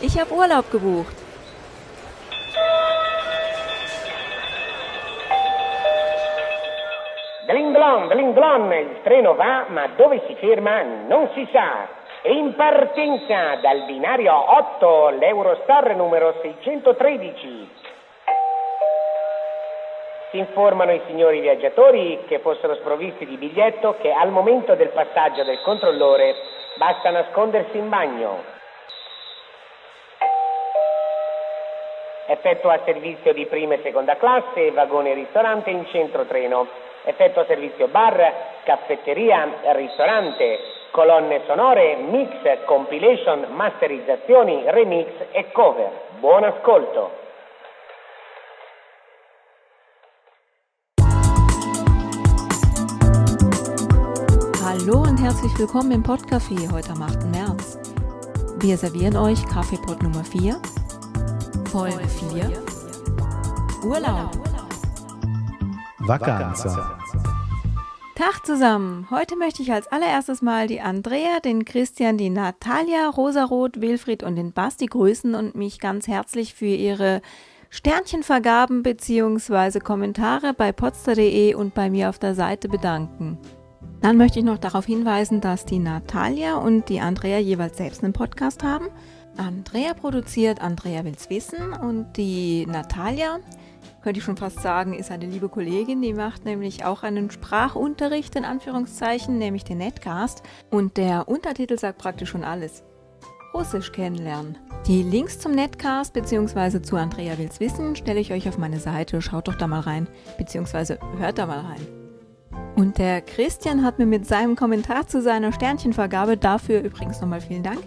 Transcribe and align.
Ich 0.00 0.16
habe 0.16 0.32
Urlaub 0.32 0.70
gebucht. 0.70 1.12
Dlinglon, 7.48 8.08
dlinglon, 8.08 8.72
il 8.74 9.00
treno 9.02 9.34
va, 9.34 9.64
ma 9.68 9.88
dove 9.96 10.22
si 10.28 10.36
ferma 10.36 10.82
non 10.82 11.30
si 11.34 11.48
sa. 11.50 11.88
In 12.30 12.54
partenza 12.54 13.56
dal 13.56 13.86
binario 13.86 14.32
8, 14.78 15.08
l'Eurostar 15.18 15.96
numero 15.96 16.32
613. 16.42 17.70
Si 20.30 20.38
informano 20.38 20.92
i 20.92 21.00
signori 21.08 21.40
viaggiatori 21.40 22.22
che 22.28 22.38
fossero 22.38 22.76
sprovvisti 22.76 23.26
di 23.26 23.36
biglietto 23.36 23.96
che 24.00 24.12
al 24.12 24.30
momento 24.30 24.76
del 24.76 24.90
passaggio 24.90 25.42
del 25.42 25.60
controllore 25.62 26.34
basta 26.76 27.10
nascondersi 27.10 27.78
in 27.78 27.88
bagno. 27.88 28.57
Effettua 32.30 32.78
servizio 32.84 33.32
di 33.32 33.46
prima 33.46 33.72
e 33.72 33.80
seconda 33.82 34.18
classe, 34.18 34.70
vagone 34.72 35.14
ristorante 35.14 35.70
in 35.70 35.86
centro 35.86 36.26
treno. 36.26 36.66
Effettua 37.04 37.46
servizio 37.46 37.88
bar, 37.88 38.60
caffetteria, 38.64 39.48
ristorante, 39.72 40.58
colonne 40.90 41.40
sonore, 41.46 41.96
mix, 41.96 42.30
compilation, 42.66 43.46
masterizzazioni, 43.48 44.62
remix 44.66 45.10
e 45.30 45.50
cover. 45.52 45.90
Buon 46.20 46.44
ascolto! 46.44 47.10
Hallo 54.62 55.00
und 55.00 55.16
herzlich 55.16 55.58
willkommen 55.58 55.92
im 55.92 56.02
Podcafé 56.02 56.70
heute 56.70 56.90
am 56.90 57.00
8. 57.00 57.24
März. 57.32 57.78
Wir 58.60 58.76
servieren 58.76 59.16
euch 59.16 59.42
Kaffeepot 59.46 60.02
Nummer 60.02 60.24
4, 60.24 60.60
Folge 61.68 62.08
4, 62.32 62.50
Urlaub. 63.84 64.30
Vacanza. 65.98 66.98
Tag 68.14 68.46
zusammen! 68.46 69.06
Heute 69.10 69.36
möchte 69.36 69.60
ich 69.60 69.70
als 69.70 69.86
allererstes 69.88 70.40
mal 70.40 70.66
die 70.66 70.80
Andrea, 70.80 71.40
den 71.44 71.66
Christian, 71.66 72.16
die 72.16 72.30
Natalia, 72.30 73.10
Rosarot, 73.10 73.82
Wilfried 73.82 74.22
und 74.22 74.36
den 74.36 74.52
Basti 74.52 74.86
grüßen 74.86 75.34
und 75.34 75.56
mich 75.56 75.78
ganz 75.78 76.08
herzlich 76.08 76.54
für 76.54 76.64
ihre 76.64 77.20
Sternchenvergaben 77.68 78.82
bzw. 78.82 79.80
Kommentare 79.80 80.54
bei 80.54 80.72
potster.de 80.72 81.52
und 81.54 81.74
bei 81.74 81.90
mir 81.90 82.08
auf 82.08 82.18
der 82.18 82.34
Seite 82.34 82.70
bedanken. 82.70 83.36
Dann 84.00 84.16
möchte 84.16 84.38
ich 84.38 84.44
noch 84.46 84.58
darauf 84.58 84.86
hinweisen, 84.86 85.42
dass 85.42 85.66
die 85.66 85.80
Natalia 85.80 86.56
und 86.56 86.88
die 86.88 87.00
Andrea 87.00 87.38
jeweils 87.38 87.76
selbst 87.76 88.02
einen 88.02 88.14
Podcast 88.14 88.62
haben. 88.62 88.86
Andrea 89.38 89.94
produziert 89.94 90.60
Andrea 90.60 91.04
will's 91.04 91.30
wissen 91.30 91.72
und 91.72 92.16
die 92.16 92.66
Natalia, 92.66 93.38
könnte 94.02 94.18
ich 94.18 94.24
schon 94.24 94.36
fast 94.36 94.60
sagen, 94.60 94.94
ist 94.94 95.12
eine 95.12 95.26
liebe 95.26 95.48
Kollegin, 95.48 96.02
die 96.02 96.12
macht 96.12 96.44
nämlich 96.44 96.84
auch 96.84 97.04
einen 97.04 97.30
Sprachunterricht 97.30 98.34
in 98.34 98.44
Anführungszeichen, 98.44 99.38
nämlich 99.38 99.62
den 99.62 99.78
Netcast 99.78 100.42
und 100.70 100.96
der 100.96 101.28
Untertitel 101.28 101.78
sagt 101.78 101.98
praktisch 101.98 102.30
schon 102.30 102.42
alles. 102.42 102.82
Russisch 103.54 103.92
kennenlernen. 103.92 104.58
Die 104.86 105.02
Links 105.02 105.38
zum 105.38 105.52
Netcast 105.52 106.12
bzw. 106.12 106.82
zu 106.82 106.96
Andrea 106.96 107.38
will's 107.38 107.60
wissen 107.60 107.94
stelle 107.94 108.20
ich 108.20 108.32
euch 108.32 108.48
auf 108.48 108.58
meine 108.58 108.80
Seite. 108.80 109.22
Schaut 109.22 109.48
doch 109.48 109.54
da 109.54 109.66
mal 109.66 109.80
rein 109.80 110.08
bzw. 110.36 110.96
hört 111.18 111.38
da 111.38 111.46
mal 111.46 111.60
rein. 111.60 111.86
Und 112.76 112.98
der 112.98 113.22
Christian 113.22 113.84
hat 113.84 113.98
mir 113.98 114.06
mit 114.06 114.26
seinem 114.26 114.54
Kommentar 114.54 115.06
zu 115.06 115.22
seiner 115.22 115.52
Sternchenvergabe, 115.52 116.36
dafür 116.36 116.80
übrigens 116.80 117.20
nochmal 117.20 117.40
vielen 117.40 117.62
Dank, 117.62 117.80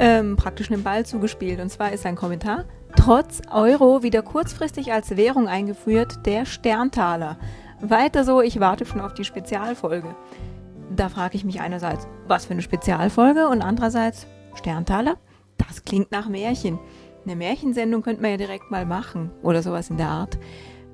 ähm, 0.00 0.36
praktisch 0.36 0.72
einen 0.72 0.82
Ball 0.82 1.04
zugespielt. 1.04 1.60
Und 1.60 1.68
zwar 1.68 1.92
ist 1.92 2.02
sein 2.02 2.16
Kommentar, 2.16 2.64
trotz 2.96 3.42
Euro 3.52 4.02
wieder 4.02 4.22
kurzfristig 4.22 4.92
als 4.92 5.16
Währung 5.16 5.46
eingeführt, 5.46 6.26
der 6.26 6.46
Sterntaler. 6.46 7.38
Weiter 7.80 8.24
so, 8.24 8.40
ich 8.40 8.60
warte 8.60 8.86
schon 8.86 9.00
auf 9.00 9.14
die 9.14 9.24
Spezialfolge. 9.24 10.16
Da 10.96 11.08
frage 11.10 11.36
ich 11.36 11.44
mich 11.44 11.60
einerseits, 11.60 12.08
was 12.26 12.46
für 12.46 12.52
eine 12.52 12.62
Spezialfolge 12.62 13.46
und 13.46 13.62
andererseits, 13.62 14.26
Sterntaler? 14.54 15.16
Das 15.58 15.84
klingt 15.84 16.10
nach 16.10 16.28
Märchen. 16.28 16.78
Eine 17.24 17.36
Märchensendung 17.36 18.02
könnte 18.02 18.22
man 18.22 18.32
ja 18.32 18.36
direkt 18.38 18.70
mal 18.70 18.86
machen 18.86 19.30
oder 19.42 19.62
sowas 19.62 19.90
in 19.90 19.98
der 19.98 20.08
Art. 20.08 20.38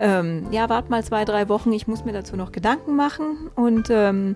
Ähm, 0.00 0.48
ja, 0.50 0.68
wart 0.68 0.90
mal 0.90 1.02
zwei, 1.04 1.24
drei 1.24 1.48
Wochen. 1.48 1.72
Ich 1.72 1.86
muss 1.86 2.04
mir 2.04 2.12
dazu 2.12 2.36
noch 2.36 2.50
Gedanken 2.50 2.96
machen 2.96 3.50
und 3.54 3.88
ähm, 3.90 4.34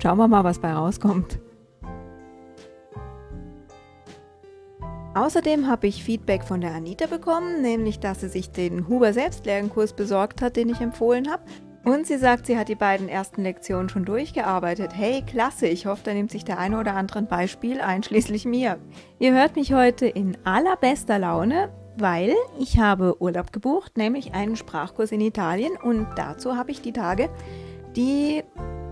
schauen 0.00 0.18
wir 0.18 0.28
mal, 0.28 0.44
was 0.44 0.58
bei 0.58 0.72
rauskommt. 0.72 1.38
Außerdem 5.14 5.66
habe 5.66 5.88
ich 5.88 6.04
Feedback 6.04 6.44
von 6.44 6.60
der 6.60 6.72
Anita 6.72 7.06
bekommen, 7.06 7.62
nämlich 7.62 7.98
dass 7.98 8.20
sie 8.20 8.28
sich 8.28 8.52
den 8.52 8.86
Huber 8.86 9.12
Selbstlernkurs 9.12 9.92
besorgt 9.92 10.40
hat, 10.40 10.54
den 10.54 10.68
ich 10.68 10.80
empfohlen 10.80 11.30
habe. 11.30 11.42
Und 11.84 12.06
sie 12.06 12.18
sagt, 12.18 12.46
sie 12.46 12.56
hat 12.58 12.68
die 12.68 12.74
beiden 12.76 13.08
ersten 13.08 13.42
Lektionen 13.42 13.88
schon 13.88 14.04
durchgearbeitet. 14.04 14.92
Hey, 14.94 15.22
klasse, 15.26 15.66
ich 15.66 15.86
hoffe, 15.86 16.02
da 16.04 16.14
nimmt 16.14 16.30
sich 16.30 16.44
der 16.44 16.58
eine 16.58 16.78
oder 16.78 16.94
andere 16.94 17.20
ein 17.20 17.26
Beispiel, 17.26 17.80
einschließlich 17.80 18.44
mir. 18.44 18.78
Ihr 19.18 19.32
hört 19.32 19.56
mich 19.56 19.72
heute 19.72 20.06
in 20.06 20.36
allerbester 20.44 21.18
Laune, 21.18 21.70
weil 21.96 22.34
ich 22.58 22.78
habe 22.78 23.20
Urlaub 23.20 23.52
gebucht, 23.52 23.96
nämlich 23.96 24.34
einen 24.34 24.56
Sprachkurs 24.56 25.10
in 25.10 25.20
Italien 25.20 25.72
und 25.82 26.06
dazu 26.16 26.56
habe 26.56 26.70
ich 26.70 26.82
die 26.82 26.92
Tage 26.92 27.30
die, 27.96 28.44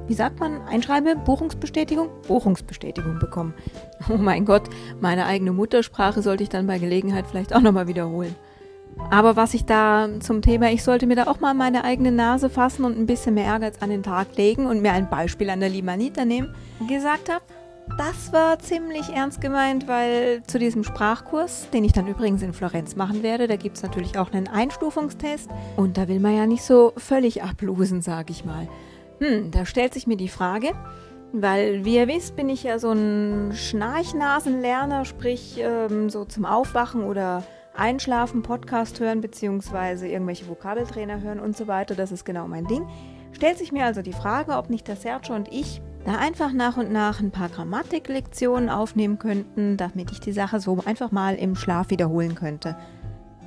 wie 0.09 0.15
sagt 0.15 0.41
man, 0.41 0.61
Einschreibe, 0.63 1.15
Buchungsbestätigung, 1.17 2.09
Buchungsbestätigung 2.27 3.19
bekommen. 3.19 3.55
Oh 4.11 4.17
mein 4.17 4.47
Gott, 4.47 4.71
meine 5.01 5.27
eigene 5.27 5.53
Muttersprache 5.53 6.23
sollte 6.23 6.43
ich 6.43 6.49
dann 6.49 6.67
bei 6.67 6.79
Gelegenheit 6.79 7.27
vielleicht 7.27 7.55
auch 7.55 7.61
nochmal 7.61 7.89
wiederholen. 7.89 8.35
Aber 9.11 9.37
was 9.37 9.55
ich 9.55 9.65
da 9.65 10.09
zum 10.21 10.41
Thema, 10.41 10.71
ich 10.71 10.83
sollte 10.83 11.07
mir 11.07 11.17
da 11.17 11.27
auch 11.27 11.41
mal 11.41 11.53
meine 11.53 11.85
eigene 11.85 12.11
Nase 12.13 12.49
fassen 12.49 12.85
und 12.85 12.99
ein 12.99 13.07
bisschen 13.07 13.35
mehr 13.35 13.45
Ehrgeiz 13.45 13.83
an 13.83 13.91
den 13.91 14.03
Tag 14.03 14.37
legen 14.37 14.67
und 14.67 14.81
mir 14.81 14.93
ein 14.93 15.11
Beispiel 15.11 15.51
an 15.51 15.61
der 15.61 15.69
Limanita 15.69 16.25
nehmen, 16.25 16.55
gesagt 16.89 17.29
habe, 17.29 17.45
das 17.97 18.33
war 18.33 18.59
ziemlich 18.59 19.09
ernst 19.15 19.41
gemeint, 19.41 19.89
weil 19.89 20.43
zu 20.47 20.59
diesem 20.59 20.85
Sprachkurs, 20.85 21.69
den 21.71 21.85
ich 21.85 21.93
dann 21.93 22.07
übrigens 22.07 22.43
in 22.43 22.53
Florenz 22.53 22.97
machen 22.97 23.23
werde, 23.23 23.47
da 23.47 23.57
gibt 23.57 23.77
es 23.77 23.83
natürlich 23.83 24.19
auch 24.19 24.33
einen 24.33 24.47
Einstufungstest 24.47 25.49
und 25.77 25.97
da 25.97 26.07
will 26.07 26.21
man 26.21 26.37
ja 26.37 26.47
nicht 26.47 26.63
so 26.63 26.93
völlig 26.97 27.43
ablosen, 27.43 28.03
sag 28.03 28.31
ich 28.31 28.45
mal. 28.45 28.69
Hm, 29.21 29.51
da 29.51 29.67
stellt 29.67 29.95
sich 29.95 30.07
mir 30.07 30.17
die 30.17 30.29
Frage, 30.29 30.73
weil 31.33 31.85
wie 31.85 31.97
ihr 31.97 32.09
wisst, 32.09 32.37
bin 32.37 32.49
ich 32.49 32.63
ja 32.63 32.79
so 32.79 32.93
ein 32.93 33.53
Schnarchnasenlerner, 33.53 35.05
sprich 35.05 35.59
ähm, 35.59 36.09
so 36.09 36.25
zum 36.25 36.45
Aufwachen 36.45 37.05
oder 37.05 37.43
Einschlafen, 37.75 38.43
Podcast 38.43 38.99
hören 38.99 39.21
beziehungsweise 39.21 40.09
irgendwelche 40.09 40.49
Vokabeltrainer 40.49 41.21
hören 41.21 41.39
und 41.39 41.57
so 41.57 41.69
weiter. 41.69 41.95
Das 41.95 42.11
ist 42.11 42.25
genau 42.25 42.49
mein 42.49 42.67
Ding. 42.67 42.87
Stellt 43.33 43.59
sich 43.59 43.73
mir 43.73 43.85
also 43.85 44.03
die 44.03 44.13
Frage, 44.13 44.57
ob 44.57 44.71
nicht 44.71 44.89
der 44.89 44.97
Sergio 44.97 45.35
und 45.35 45.53
ich 45.53 45.81
da 46.05 46.17
einfach 46.17 46.53
nach 46.53 46.77
und 46.77 46.91
nach 46.91 47.21
ein 47.21 47.31
paar 47.31 47.49
Grammatiklektionen 47.49 48.69
aufnehmen 48.71 49.19
könnten, 49.19 49.77
damit 49.77 50.11
ich 50.11 50.21
die 50.21 50.33
Sache 50.33 50.59
so 50.59 50.79
einfach 50.87 51.13
mal 51.13 51.35
im 51.35 51.55
Schlaf 51.55 51.91
wiederholen 51.91 52.35
könnte. 52.35 52.77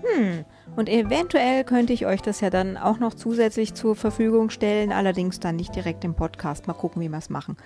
Hm, 0.03 0.45
und 0.75 0.89
eventuell 0.89 1.63
könnte 1.63 1.93
ich 1.93 2.05
euch 2.05 2.21
das 2.21 2.41
ja 2.41 2.49
dann 2.49 2.77
auch 2.77 2.99
noch 2.99 3.13
zusätzlich 3.13 3.73
zur 3.73 3.95
Verfügung 3.95 4.49
stellen, 4.49 4.91
allerdings 4.91 5.39
dann 5.39 5.55
nicht 5.55 5.75
direkt 5.75 6.03
im 6.03 6.15
Podcast. 6.15 6.67
Mal 6.67 6.73
gucken, 6.73 7.01
wie 7.01 7.09
wir 7.09 7.17
es 7.17 7.29
machen. 7.29 7.57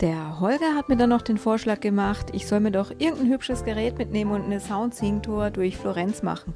Der 0.00 0.40
Holger 0.40 0.74
hat 0.74 0.88
mir 0.88 0.96
dann 0.96 1.10
noch 1.10 1.22
den 1.22 1.38
Vorschlag 1.38 1.80
gemacht, 1.80 2.26
ich 2.32 2.48
soll 2.48 2.60
mir 2.60 2.72
doch 2.72 2.90
irgendein 2.90 3.30
hübsches 3.30 3.64
Gerät 3.64 3.96
mitnehmen 3.96 4.32
und 4.32 4.44
eine 4.44 4.60
Soundsing-Tour 4.60 5.50
durch 5.50 5.76
Florenz 5.76 6.22
machen. 6.22 6.54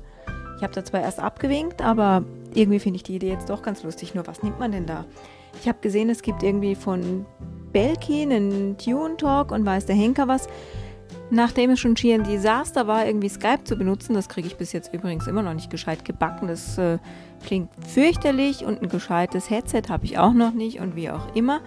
Ich 0.57 0.62
habe 0.65 0.75
da 0.75 0.84
zwar 0.84 1.01
erst 1.01 1.21
abgewinkt, 1.21 1.81
aber 1.81 2.25
irgendwie 2.53 2.81
finde 2.81 2.97
ich 2.97 3.05
die 3.05 3.15
Idee 3.15 3.31
jetzt 3.31 3.49
doch 3.49 3.62
ganz 3.62 3.84
lustig. 3.84 4.15
Nur 4.15 4.27
was 4.27 4.43
nimmt 4.43 4.59
man 4.59 4.73
denn 4.73 4.87
da? 4.87 5.05
Ich 5.61 5.69
habe 5.69 5.78
gesehen, 5.81 6.11
es 6.11 6.23
gibt 6.23 6.43
irgendwie 6.43 6.75
von 6.75 7.27
Belkin 7.73 8.33
einen 8.33 8.77
Tune 8.77 9.17
Talk 9.17 9.53
und 9.53 9.65
weiß 9.65 9.87
der 9.87 9.95
Henker 9.95 10.27
was. 10.27 10.48
Nachdem 11.30 11.71
es 11.71 11.80
schon 11.80 11.97
schier 11.97 12.15
ein 12.15 12.25
Desaster 12.25 12.86
war, 12.86 13.07
irgendwie 13.07 13.28
Skype 13.28 13.65
zu 13.65 13.77
benutzen, 13.77 14.15
das 14.15 14.28
kriege 14.28 14.47
ich 14.47 14.57
bis 14.57 14.72
jetzt 14.72 14.95
übrigens 14.95 15.27
immer 15.27 15.42
noch 15.42 15.53
nicht 15.53 15.71
gescheit 15.71 16.04
gebacken. 16.04 16.48
Das 16.48 16.78
äh, 16.78 16.98
klingt 17.45 17.69
fürchterlich 17.86 18.65
und 18.65 18.83
ein 18.83 18.89
gescheites 18.89 19.51
Headset 19.51 19.83
habe 19.91 20.07
ich 20.07 20.19
auch 20.19 20.33
noch 20.33 20.54
nicht 20.54 20.80
und 20.80 20.97
wie 20.97 21.10
auch 21.10 21.34
immer. 21.34 21.60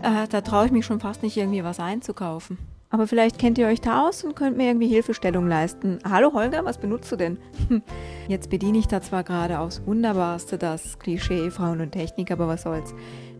Äh, 0.00 0.28
da 0.28 0.40
traue 0.42 0.66
ich 0.66 0.72
mich 0.72 0.86
schon 0.86 1.00
fast 1.00 1.24
nicht, 1.24 1.36
irgendwie 1.36 1.64
was 1.64 1.80
einzukaufen. 1.80 2.58
Aber 2.90 3.08
vielleicht 3.08 3.40
kennt 3.40 3.58
ihr 3.58 3.66
euch 3.66 3.80
da 3.80 4.06
aus 4.06 4.22
und 4.22 4.36
könnt 4.36 4.56
mir 4.56 4.68
irgendwie 4.68 4.86
Hilfestellung 4.86 5.48
leisten. 5.48 5.98
Hallo 6.08 6.32
Holger, 6.32 6.64
was 6.64 6.78
benutzt 6.78 7.10
du 7.10 7.16
denn? 7.16 7.38
Jetzt 8.28 8.50
bediene 8.50 8.78
ich 8.78 8.86
da 8.86 9.00
zwar 9.00 9.24
gerade 9.24 9.58
aufs 9.58 9.84
Wunderbarste 9.84 10.58
das 10.58 11.00
Klischee 11.00 11.50
Frauen 11.50 11.80
und 11.80 11.90
Technik, 11.90 12.30
aber 12.30 12.46
was 12.46 12.62
soll's. 12.62 12.94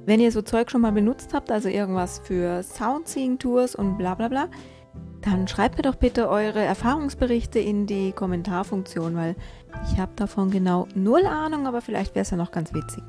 Wenn 0.07 0.19
ihr 0.19 0.33
so 0.33 0.43
Zeug 0.43 0.73
schon 0.73 0.81
mal 0.81 0.91
benutzt 0.91 1.33
habt, 1.33 1.53
also 1.53 1.69
irgendwas 1.69 2.21
für 2.25 2.65
Soundseeing-Tours 2.65 3.77
und 3.77 3.97
bla 3.97 4.17
bla 4.17 4.27
bla, 4.27 4.49
dann 5.25 5.49
schreibt 5.49 5.77
mir 5.77 5.83
doch 5.83 5.95
bitte 5.95 6.29
eure 6.29 6.61
Erfahrungsberichte 6.61 7.59
in 7.59 7.87
die 7.87 8.13
Kommentarfunktion, 8.13 9.17
weil 9.17 9.37
ich 9.91 9.99
habe 9.99 10.13
davon 10.17 10.51
genau 10.51 10.87
null 10.95 11.25
Ahnung, 11.25 11.67
aber 11.67 11.81
vielleicht 11.81 12.15
wäre 12.15 12.23
es 12.23 12.31
ja 12.31 12.37
noch 12.37 12.51
ganz 12.51 12.75
witzig. 12.75 13.03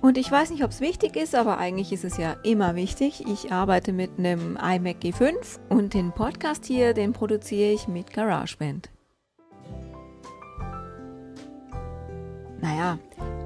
Und 0.00 0.18
ich 0.18 0.30
weiß 0.30 0.50
nicht, 0.50 0.62
ob 0.62 0.70
es 0.70 0.80
wichtig 0.80 1.16
ist, 1.16 1.34
aber 1.34 1.58
eigentlich 1.58 1.92
ist 1.92 2.04
es 2.04 2.18
ja 2.18 2.36
immer 2.44 2.76
wichtig. 2.76 3.24
Ich 3.26 3.50
arbeite 3.50 3.92
mit 3.92 4.10
einem 4.18 4.56
iMac 4.56 4.98
G5 5.02 5.58
und 5.68 5.94
den 5.94 6.12
Podcast 6.12 6.66
hier, 6.66 6.94
den 6.94 7.12
produziere 7.12 7.72
ich 7.72 7.88
mit 7.88 8.12
GarageBand. 8.12 8.90
Naja, 12.60 12.98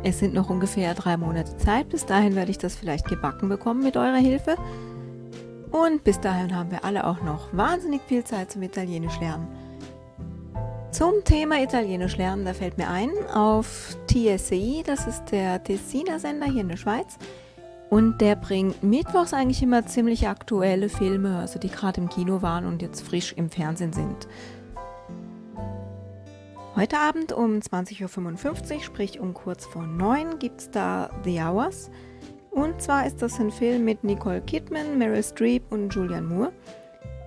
es 0.02 0.18
sind 0.18 0.34
noch 0.34 0.50
ungefähr 0.50 0.94
drei 0.94 1.16
Monate 1.16 1.56
Zeit. 1.56 1.88
Bis 1.88 2.04
dahin 2.04 2.34
werde 2.34 2.50
ich 2.50 2.58
das 2.58 2.74
vielleicht 2.74 3.06
gebacken 3.08 3.48
bekommen 3.48 3.82
mit 3.82 3.96
eurer 3.96 4.16
Hilfe. 4.16 4.56
Und 5.70 6.02
bis 6.02 6.20
dahin 6.20 6.54
haben 6.54 6.70
wir 6.70 6.84
alle 6.84 7.06
auch 7.06 7.22
noch 7.22 7.48
wahnsinnig 7.52 8.02
viel 8.06 8.24
Zeit 8.24 8.50
zum 8.50 8.62
Italienisch 8.62 9.20
lernen. 9.20 9.48
Zum 10.90 11.22
Thema 11.24 11.62
Italienisch 11.62 12.16
lernen, 12.16 12.44
da 12.44 12.52
fällt 12.52 12.76
mir 12.76 12.88
ein, 12.88 13.10
auf 13.32 13.96
TSI, 14.08 14.82
das 14.84 15.06
ist 15.06 15.26
der 15.26 15.62
Tessiner 15.62 16.18
Sender 16.18 16.46
hier 16.46 16.62
in 16.62 16.68
der 16.68 16.76
Schweiz, 16.76 17.16
und 17.90 18.20
der 18.20 18.34
bringt 18.34 18.82
mittwochs 18.82 19.32
eigentlich 19.32 19.62
immer 19.62 19.86
ziemlich 19.86 20.26
aktuelle 20.26 20.88
Filme, 20.88 21.38
also 21.38 21.60
die 21.60 21.70
gerade 21.70 22.00
im 22.00 22.08
Kino 22.08 22.42
waren 22.42 22.66
und 22.66 22.82
jetzt 22.82 23.02
frisch 23.02 23.32
im 23.36 23.50
Fernsehen 23.50 23.92
sind. 23.92 24.26
Heute 26.74 26.98
Abend 26.98 27.32
um 27.32 27.58
20.55 27.58 28.74
Uhr, 28.74 28.82
sprich 28.82 29.20
um 29.20 29.34
kurz 29.34 29.66
vor 29.66 29.86
9, 29.86 30.38
gibt 30.38 30.60
es 30.60 30.70
da 30.70 31.10
The 31.24 31.40
Hours. 31.40 31.90
Und 32.50 32.82
zwar 32.82 33.06
ist 33.06 33.22
das 33.22 33.38
ein 33.38 33.50
Film 33.50 33.84
mit 33.84 34.02
Nicole 34.04 34.40
Kidman, 34.40 34.98
Meryl 34.98 35.22
Streep 35.22 35.70
und 35.70 35.94
Julianne 35.94 36.26
Moore. 36.26 36.52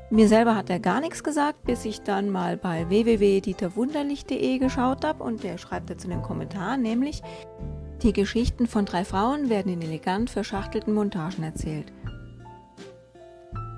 Mir 0.10 0.28
selber 0.28 0.56
hat 0.56 0.70
er 0.70 0.80
gar 0.80 1.02
nichts 1.02 1.24
gesagt, 1.24 1.64
bis 1.64 1.86
ich 1.86 2.02
dann 2.02 2.30
mal 2.30 2.56
bei 2.56 2.88
www.dieterwunderlich.de 2.88 4.60
geschaut 4.60 5.04
habe 5.06 5.24
und 5.24 5.44
der 5.44 5.58
schreibt 5.58 5.90
dazu 5.90 6.08
einen 6.08 6.22
Kommentar, 6.22 6.78
nämlich 6.78 7.24
die 8.04 8.14
Geschichten 8.14 8.68
von 8.68 8.86
drei 8.86 9.06
Frauen 9.06 9.50
werden 9.50 9.72
in 9.72 9.82
elegant 9.82 10.30
verschachtelten 10.30 10.94
Montagen 10.94 11.44
erzählt. 11.44 11.92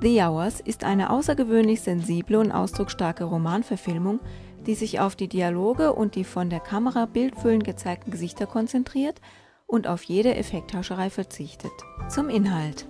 The 0.02 0.22
Hours 0.24 0.60
ist 0.60 0.84
eine 0.84 1.10
außergewöhnlich 1.10 1.82
sensible 1.82 2.40
und 2.40 2.52
ausdrucksstarke 2.52 3.24
Romanverfilmung, 3.24 4.20
die 4.66 4.76
sich 4.76 5.00
auf 5.00 5.16
die 5.16 5.30
Dialoge 5.30 5.94
und 5.94 6.16
die 6.16 6.24
von 6.24 6.50
der 6.50 6.60
Kamera 6.60 7.06
bildfüllend 7.06 7.64
gezeigten 7.64 8.12
Gesichter 8.12 8.46
konzentriert 8.46 9.22
und 9.68 9.88
auf 9.88 10.04
jede 10.04 10.36
Effekthascherei 10.36 11.10
verzichtet. 11.10 11.72
Zum 12.10 12.30
Inhalt. 12.30 12.88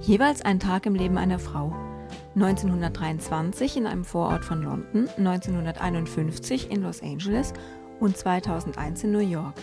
Jeweils 0.00 0.42
ein 0.42 0.60
Tag 0.60 0.86
im 0.86 0.94
Leben 0.94 1.18
einer 1.18 1.38
Frau. 1.38 1.74
1923 2.34 3.76
in 3.76 3.86
einem 3.86 4.04
Vorort 4.04 4.44
von 4.44 4.62
London, 4.62 5.08
1951 5.16 6.70
in 6.70 6.82
Los 6.82 7.02
Angeles 7.02 7.52
und 8.00 8.16
2001 8.16 9.04
in 9.04 9.12
New 9.12 9.18
York. 9.18 9.54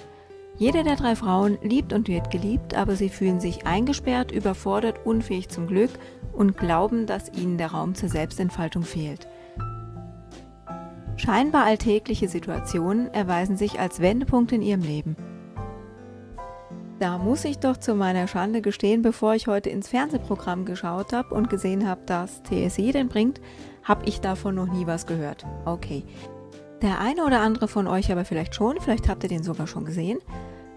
Jede 0.58 0.84
der 0.84 0.96
drei 0.96 1.16
Frauen 1.16 1.58
liebt 1.62 1.94
und 1.94 2.08
wird 2.08 2.30
geliebt, 2.30 2.76
aber 2.76 2.96
sie 2.96 3.10
fühlen 3.10 3.40
sich 3.40 3.66
eingesperrt, 3.66 4.32
überfordert, 4.32 5.06
unfähig 5.06 5.50
zum 5.50 5.68
Glück 5.68 5.92
und 6.34 6.58
glauben, 6.58 7.06
dass 7.06 7.32
ihnen 7.34 7.58
der 7.58 7.72
Raum 7.72 7.96
zur 7.96 8.10
Selbstentfaltung 8.10 8.84
fehlt. 8.84 9.28
Scheinbar 11.18 11.66
alltägliche 11.66 12.28
Situationen 12.28 13.14
erweisen 13.14 13.58
sich 13.58 13.80
als 13.80 14.00
Wendepunkt 14.00 14.52
in 14.52 14.62
ihrem 14.62 14.82
Leben. 14.82 15.16
Da 17.02 17.18
muss 17.18 17.46
ich 17.46 17.58
doch 17.58 17.78
zu 17.78 17.96
meiner 17.96 18.28
Schande 18.28 18.62
gestehen, 18.62 19.02
bevor 19.02 19.34
ich 19.34 19.48
heute 19.48 19.72
ins 19.72 19.88
Fernsehprogramm 19.88 20.66
geschaut 20.66 21.14
habe 21.14 21.34
und 21.34 21.50
gesehen 21.50 21.88
habe, 21.88 22.02
dass 22.06 22.44
TSI 22.44 22.92
den 22.92 23.08
bringt, 23.08 23.42
habe 23.84 24.06
ich 24.06 24.22
davon 24.22 24.54
noch 24.54 24.72
nie 24.72 24.86
was 24.86 25.08
gehört. 25.08 25.44
Okay. 25.66 26.04
Der 26.84 27.00
eine 27.00 27.26
oder 27.26 27.40
andere 27.40 27.68
von 27.68 27.88
euch 27.88 28.12
aber 28.12 28.24
vielleicht 28.24 28.54
schon, 28.54 28.80
vielleicht 28.80 29.10
habt 29.10 29.24
ihr 29.24 29.30
den 29.30 29.42
sogar 29.42 29.66
schon 29.66 29.84
gesehen. 29.84 30.20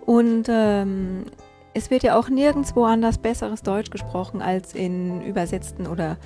Und 0.07 0.47
ähm, 0.49 1.27
es 1.75 1.91
wird 1.91 2.05
ja 2.05 2.19
auch 2.19 2.31
nirgendwo 2.31 2.85
anders 2.85 3.19
besseres 3.19 3.61
Deutsch 3.61 3.91
gesprochen 3.91 4.41
als 4.41 4.73
in 4.73 5.21
übersetzten 5.21 5.87
oder 5.87 6.17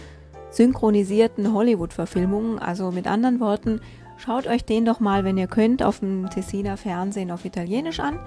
synchronisierten 0.50 1.52
Hollywood-Verfilmungen. 1.52 2.60
Also 2.60 2.92
mit 2.92 3.08
anderen 3.08 3.40
Worten, 3.40 3.80
schaut 4.16 4.46
euch 4.46 4.64
den 4.64 4.84
doch 4.84 5.00
mal, 5.00 5.24
wenn 5.24 5.38
ihr 5.38 5.48
könnt, 5.48 5.82
auf 5.82 5.98
dem 5.98 6.30
Tessiner 6.30 6.76
Fernsehen 6.76 7.32
auf 7.32 7.44
Italienisch 7.44 7.98
an. 7.98 8.20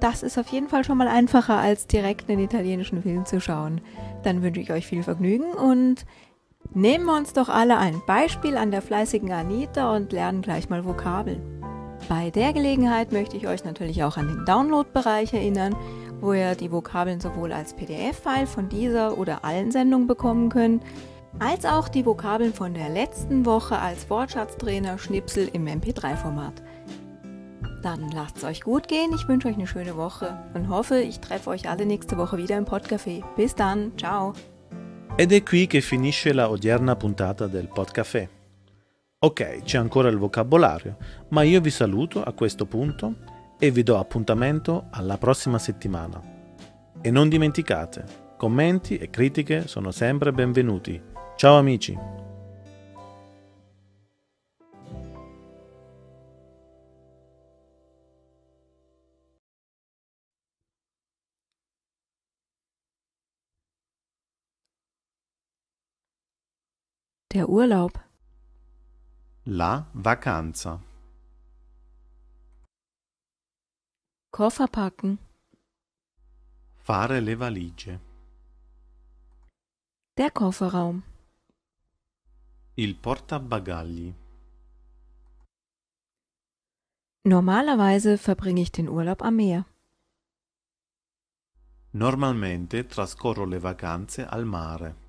Das 0.00 0.22
ist 0.22 0.38
auf 0.38 0.48
jeden 0.48 0.68
Fall 0.68 0.82
schon 0.82 0.96
mal 0.96 1.08
einfacher, 1.08 1.58
als 1.58 1.86
direkt 1.86 2.30
einen 2.30 2.40
italienischen 2.40 3.02
Film 3.02 3.26
zu 3.26 3.40
schauen. 3.40 3.82
Dann 4.22 4.42
wünsche 4.42 4.60
ich 4.60 4.72
euch 4.72 4.86
viel 4.86 5.02
Vergnügen 5.02 5.52
und 5.52 6.06
nehmen 6.72 7.04
wir 7.04 7.16
uns 7.16 7.34
doch 7.34 7.50
alle 7.50 7.76
ein 7.76 8.00
Beispiel 8.06 8.56
an 8.56 8.70
der 8.70 8.80
fleißigen 8.80 9.30
Anita 9.30 9.94
und 9.94 10.12
lernen 10.12 10.40
gleich 10.40 10.70
mal 10.70 10.86
Vokabeln. 10.86 11.42
Bei 12.08 12.30
der 12.30 12.54
Gelegenheit 12.54 13.12
möchte 13.12 13.36
ich 13.36 13.46
euch 13.46 13.64
natürlich 13.64 14.02
auch 14.02 14.16
an 14.16 14.28
den 14.28 14.44
Download-Bereich 14.46 15.34
erinnern, 15.34 15.76
wo 16.20 16.32
ihr 16.32 16.54
die 16.54 16.72
Vokabeln 16.72 17.20
sowohl 17.20 17.52
als 17.52 17.74
PDF-File 17.74 18.46
von 18.46 18.70
dieser 18.70 19.18
oder 19.18 19.44
allen 19.44 19.70
Sendungen 19.70 20.06
bekommen 20.06 20.48
könnt, 20.48 20.82
als 21.38 21.66
auch 21.66 21.88
die 21.88 22.06
Vokabeln 22.06 22.54
von 22.54 22.72
der 22.72 22.88
letzten 22.88 23.44
Woche 23.44 23.78
als 23.78 24.08
Wortschatztrainer 24.08 24.98
Schnipsel 24.98 25.48
im 25.52 25.66
MP3-Format. 25.66 26.62
Dann 27.82 28.10
lasst 28.10 28.36
es 28.38 28.44
euch 28.44 28.60
gut 28.60 28.88
gehen. 28.88 29.12
Ich 29.14 29.26
wünsche 29.26 29.48
euch 29.48 29.54
eine 29.54 29.66
schöne 29.66 29.96
Woche 29.96 30.38
und 30.54 30.68
hoffe, 30.68 31.00
ich 31.00 31.20
treffe 31.20 31.50
euch 31.50 31.68
alle 31.68 31.86
nächste 31.86 32.16
Woche 32.18 32.36
wieder 32.36 32.58
im 32.58 32.64
Podcafé. 32.64 33.22
Bis 33.36 33.54
dann, 33.54 33.92
ciao. 33.96 34.34
Ed 35.16 35.32
è 35.32 35.42
qui 35.42 35.66
che 35.66 35.80
finisce 35.80 36.32
la 36.32 36.50
odierna 36.50 36.94
puntata 36.96 37.46
del 37.46 37.68
Podcafé. 37.68 38.28
Ok, 39.18 39.62
c'è 39.64 39.76
ancora 39.76 40.08
il 40.08 40.16
vocabolario, 40.16 40.96
ma 41.28 41.42
io 41.42 41.60
vi 41.60 41.70
saluto 41.70 42.22
a 42.22 42.32
questo 42.32 42.64
punto 42.64 43.14
e 43.58 43.70
vi 43.70 43.82
do 43.82 43.98
appuntamento 43.98 44.86
alla 44.90 45.18
prossima 45.18 45.58
settimana. 45.58 46.22
E 47.02 47.10
non 47.10 47.28
dimenticate, 47.28 48.04
commenti 48.38 48.96
e 48.96 49.10
critiche 49.10 49.66
sono 49.66 49.90
sempre 49.90 50.32
benvenuti. 50.32 51.00
Ciao 51.36 51.58
amici! 51.58 52.29
Urlaub. 67.50 67.92
La 69.42 69.84
vacanza. 69.92 70.78
Koffer 74.30 74.68
packen. 74.68 75.18
Fare 76.76 77.20
le 77.20 77.34
valigie. 77.34 77.98
Der 80.16 80.30
Kofferraum. 80.30 81.02
Il 82.76 82.94
portabagagli. 82.94 84.14
Normalerweise 87.24 88.16
verbringe 88.16 88.62
ich 88.62 88.70
den 88.70 88.88
Urlaub 88.88 89.22
am 89.22 89.34
Meer. 89.34 89.64
Normalmente 91.90 92.86
trascorro 92.86 93.44
le 93.44 93.58
vacanze 93.58 94.28
al 94.28 94.44
mare. 94.44 94.99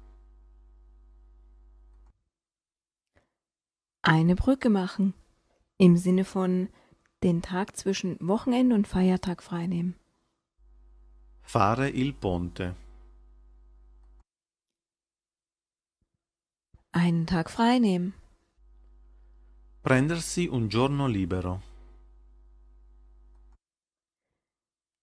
Eine 4.03 4.35
Brücke 4.35 4.69
machen. 4.69 5.13
Im 5.77 5.95
Sinne 5.95 6.25
von 6.25 6.69
den 7.23 7.41
Tag 7.41 7.77
zwischen 7.77 8.17
Wochenende 8.19 8.73
und 8.75 8.87
Feiertag 8.87 9.43
freinehmen. 9.43 9.95
Fare 11.43 11.89
il 11.89 12.13
ponte. 12.13 12.75
Einen 16.91 17.27
Tag 17.27 17.49
freinehmen. 17.49 18.13
Prendersi 19.83 20.47
un 20.47 20.69
giorno 20.69 21.07
libero. 21.07 21.61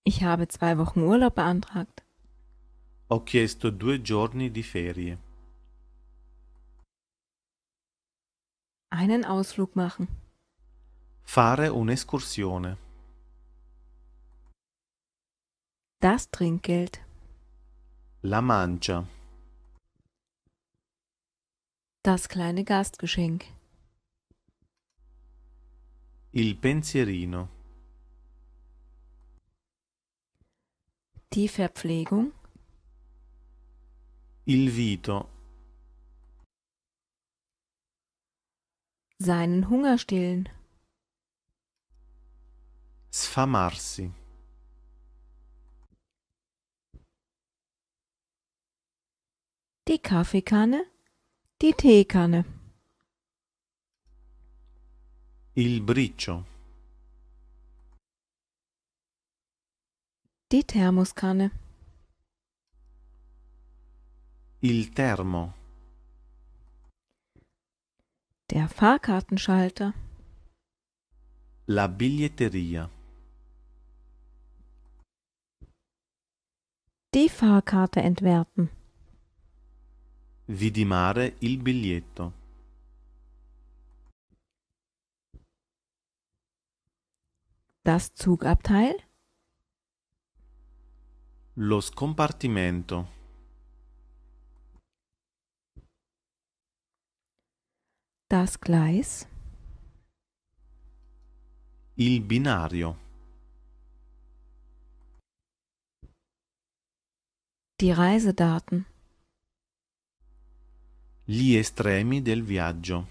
Ich 0.05 0.25
habe 0.25 0.49
zwei 0.49 0.76
Wochen 0.78 1.02
Urlaub 1.02 1.35
beantragt. 1.37 2.02
Ho 3.11 3.21
chiesto 3.21 3.71
due 3.71 4.00
giorni 4.02 4.50
di 4.50 4.62
ferie. 4.62 5.19
Einen 8.90 9.25
Ausflug 9.25 9.76
machen. 9.76 10.09
Fare 11.25 11.73
un'escursione. 11.75 12.78
Das 16.00 16.30
Trinkgeld. 16.30 17.00
La 18.23 18.40
mancia. 18.40 19.07
Das 22.02 22.28
kleine 22.28 22.64
Gastgeschenk. 22.64 23.45
Il 26.33 26.54
pensierino. 26.57 27.49
Die 31.33 31.49
Verpflegung. 31.49 32.33
Il 34.47 34.75
vito. 34.75 35.28
Seinen 39.20 39.68
Hunger 39.68 39.98
stillen. 39.98 40.48
Sfamarsi. 43.12 44.12
Die 49.88 49.98
Kaffeekanne, 49.98 50.84
die 51.60 51.72
Teekanne. 51.72 52.44
Il 55.54 55.80
Briccio. 55.80 56.44
Die 60.52 60.62
Thermoskanne. 60.62 61.50
Il 64.60 64.94
Thermo 64.94 65.57
der 68.50 68.69
Fahrkartenschalter, 68.69 69.93
la 71.67 71.87
biglietteria, 71.87 72.88
die 77.14 77.28
Fahrkarte 77.28 78.00
entwerten, 78.00 78.71
vidimare 80.47 81.35
il 81.40 81.59
biglietto, 81.59 82.33
das 87.85 88.14
Zugabteil, 88.14 88.97
lo 91.57 91.81
scompartimento, 91.83 93.09
das 98.30 98.61
Gleis, 98.61 99.26
il 101.97 102.20
binario, 102.20 102.94
die 107.80 107.90
Reisedaten, 107.90 108.85
gli 111.25 111.56
estremi 111.56 112.20
del 112.20 112.42
viaggio, 112.42 113.06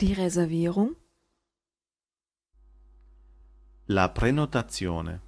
die 0.00 0.14
Reservierung, 0.14 0.96
la 3.86 4.10
prenotazione, 4.10 5.27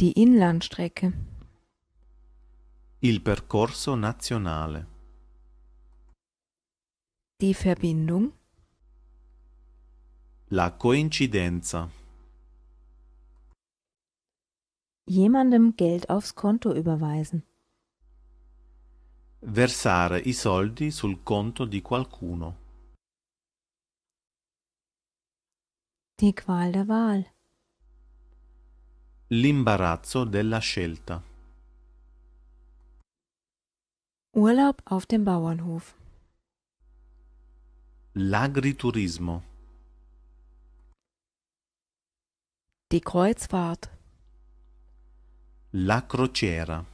die 0.00 0.12
Inlandstrecke, 0.12 1.12
il 3.00 3.20
percorso 3.20 3.96
nazionale, 3.96 4.86
die 7.40 7.52
Verbindung, 7.52 8.32
la 10.50 10.70
coincidenza, 10.70 11.90
jemandem 15.06 15.74
Geld 15.74 16.08
aufs 16.08 16.32
Konto 16.32 16.72
überweisen, 16.76 17.42
versare 19.40 20.20
i 20.20 20.32
soldi 20.32 20.92
sul 20.92 21.24
conto 21.24 21.64
di 21.64 21.82
qualcuno, 21.82 22.56
die 26.20 26.32
Qual 26.32 26.70
der 26.70 26.86
Wahl, 26.86 27.26
l'imbarazzo 29.30 30.24
della 30.24 30.58
scelta, 30.58 31.22
Urlaub 34.34 34.80
auf 34.84 35.04
dem 35.06 35.22
Bauernhof, 35.24 35.94
l'agriturismo, 38.14 39.42
die 42.90 43.00
Kreuzfahrt, 43.00 43.90
la 45.72 46.00
crociera, 46.06 46.86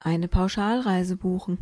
eine 0.00 0.28
Pauschalreise 0.28 1.16
buchen, 1.16 1.56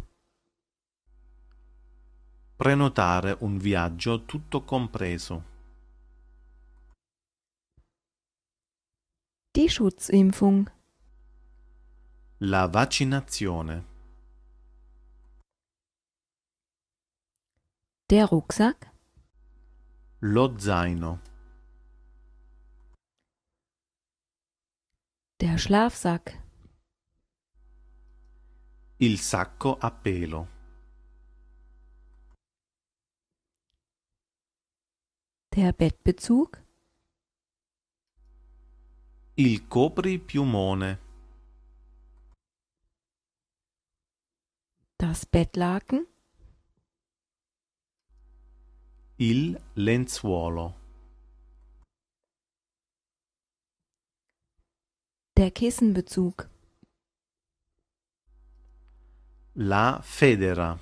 prenotare 2.57 3.37
un 3.39 3.57
viaggio 3.59 4.25
tutto 4.25 4.65
compreso, 4.65 5.52
die 9.63 9.71
Schutzimpfung, 9.71 10.71
la 12.41 12.67
vaccinazione, 12.67 13.85
der 18.11 18.27
Rucksack, 18.27 18.91
lo 20.21 20.49
zaino, 20.57 21.21
der 25.41 25.59
Schlafsack, 25.59 26.43
il 28.99 29.21
sacco 29.21 29.79
a 29.79 29.91
pelo, 29.93 30.49
der 35.55 35.73
Bettbezug, 35.73 36.62
il 39.35 39.67
copripiumone, 39.67 40.99
das 44.97 45.25
Bettlaken, 45.27 46.07
il 49.17 49.59
lenzuolo, 49.75 50.75
der 55.35 55.51
Kissenbezug, 55.51 56.49
la 59.55 60.01
federa, 60.03 60.79